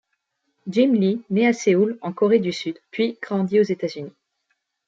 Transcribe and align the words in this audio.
Jim 0.65 0.95
Lee 0.95 1.21
naît 1.29 1.45
à 1.45 1.53
Séoul, 1.53 1.99
en 2.01 2.11
Corée 2.11 2.39
du 2.39 2.51
Sud 2.51 2.79
puis 2.89 3.19
grandit 3.21 3.59
aux 3.59 3.63
États-Unis. 3.63 4.11